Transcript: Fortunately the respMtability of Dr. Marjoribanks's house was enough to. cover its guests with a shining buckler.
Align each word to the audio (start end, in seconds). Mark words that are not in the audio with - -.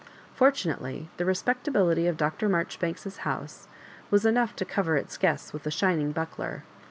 Fortunately 0.33 1.09
the 1.17 1.25
respMtability 1.25 2.09
of 2.09 2.17
Dr. 2.17 2.49
Marjoribanks's 2.49 3.17
house 3.17 3.67
was 4.09 4.25
enough 4.25 4.55
to. 4.55 4.65
cover 4.65 4.95
its 4.95 5.15
guests 5.15 5.53
with 5.53 5.67
a 5.67 5.69
shining 5.69 6.11
buckler. 6.11 6.63